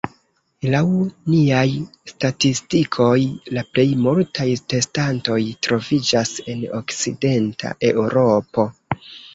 Laŭ 0.75 0.79
niaj 1.33 1.65
statikistoj, 2.13 3.11
la 3.59 3.65
plej 3.75 3.87
multaj 4.09 4.49
testantoj 4.75 5.39
troviĝas 5.69 6.37
en 6.55 6.69
okcidenta 6.83 7.79
Eŭropo. 7.95 8.71